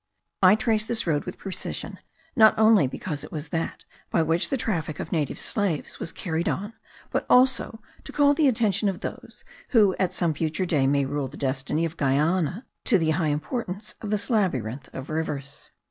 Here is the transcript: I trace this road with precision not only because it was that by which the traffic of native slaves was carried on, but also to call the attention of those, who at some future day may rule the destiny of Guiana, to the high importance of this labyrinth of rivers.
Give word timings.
I 0.41 0.55
trace 0.55 0.83
this 0.83 1.05
road 1.05 1.25
with 1.25 1.37
precision 1.37 1.99
not 2.35 2.57
only 2.57 2.87
because 2.87 3.23
it 3.23 3.31
was 3.31 3.49
that 3.49 3.85
by 4.09 4.23
which 4.23 4.49
the 4.49 4.57
traffic 4.57 4.99
of 4.99 5.11
native 5.11 5.39
slaves 5.39 5.99
was 5.99 6.11
carried 6.11 6.49
on, 6.49 6.73
but 7.11 7.23
also 7.29 7.83
to 8.05 8.11
call 8.11 8.33
the 8.33 8.47
attention 8.47 8.89
of 8.89 9.01
those, 9.01 9.43
who 9.69 9.95
at 9.99 10.11
some 10.11 10.33
future 10.33 10.65
day 10.65 10.87
may 10.87 11.05
rule 11.05 11.27
the 11.27 11.37
destiny 11.37 11.85
of 11.85 11.97
Guiana, 11.97 12.65
to 12.85 12.97
the 12.97 13.11
high 13.11 13.27
importance 13.27 13.93
of 14.01 14.09
this 14.09 14.31
labyrinth 14.31 14.89
of 14.91 15.11
rivers. 15.11 15.69